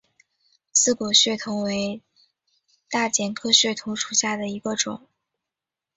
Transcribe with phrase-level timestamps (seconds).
[0.71, 2.01] 刺果血桐为
[2.89, 5.07] 大戟科血桐属下的一个种。